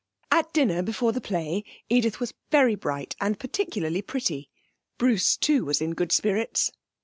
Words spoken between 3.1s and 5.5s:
and particularly pretty. Bruce,